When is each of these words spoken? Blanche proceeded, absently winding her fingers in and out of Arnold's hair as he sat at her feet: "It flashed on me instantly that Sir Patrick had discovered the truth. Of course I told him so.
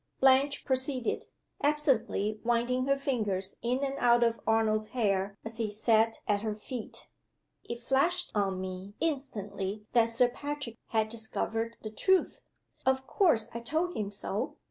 Blanche 0.19 0.65
proceeded, 0.65 1.27
absently 1.61 2.39
winding 2.43 2.87
her 2.87 2.97
fingers 2.97 3.57
in 3.61 3.83
and 3.83 3.93
out 3.99 4.23
of 4.23 4.39
Arnold's 4.47 4.87
hair 4.97 5.37
as 5.45 5.57
he 5.57 5.69
sat 5.69 6.17
at 6.27 6.41
her 6.41 6.55
feet: 6.55 7.07
"It 7.65 7.83
flashed 7.83 8.31
on 8.33 8.59
me 8.59 8.95
instantly 8.99 9.85
that 9.93 10.09
Sir 10.09 10.29
Patrick 10.29 10.79
had 10.87 11.07
discovered 11.07 11.77
the 11.83 11.91
truth. 11.91 12.39
Of 12.83 13.05
course 13.05 13.51
I 13.53 13.59
told 13.59 13.95
him 13.95 14.09
so. 14.09 14.57